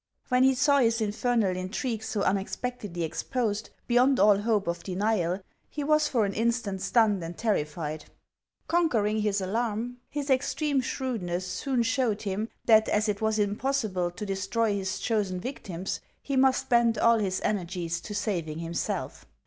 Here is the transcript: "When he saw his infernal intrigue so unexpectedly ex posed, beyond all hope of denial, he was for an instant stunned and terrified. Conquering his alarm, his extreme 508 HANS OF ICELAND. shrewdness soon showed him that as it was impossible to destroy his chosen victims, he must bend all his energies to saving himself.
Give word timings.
"When 0.29 0.41
he 0.41 0.55
saw 0.55 0.79
his 0.79 0.99
infernal 0.99 1.55
intrigue 1.55 2.01
so 2.01 2.23
unexpectedly 2.23 3.03
ex 3.03 3.21
posed, 3.21 3.69
beyond 3.85 4.19
all 4.19 4.39
hope 4.39 4.65
of 4.67 4.81
denial, 4.81 5.41
he 5.69 5.83
was 5.83 6.07
for 6.07 6.25
an 6.25 6.33
instant 6.33 6.81
stunned 6.81 7.23
and 7.23 7.37
terrified. 7.37 8.05
Conquering 8.67 9.21
his 9.21 9.41
alarm, 9.41 9.97
his 10.09 10.31
extreme 10.31 10.81
508 10.81 10.85
HANS 10.87 10.87
OF 10.89 10.97
ICELAND. 10.97 11.21
shrewdness 11.21 11.47
soon 11.47 11.83
showed 11.83 12.21
him 12.23 12.49
that 12.65 12.89
as 12.89 13.07
it 13.07 13.21
was 13.21 13.37
impossible 13.37 14.09
to 14.09 14.25
destroy 14.25 14.73
his 14.73 14.97
chosen 14.97 15.39
victims, 15.39 15.99
he 16.19 16.35
must 16.35 16.67
bend 16.67 16.97
all 16.97 17.19
his 17.19 17.39
energies 17.43 18.01
to 18.01 18.15
saving 18.15 18.57
himself. 18.57 19.27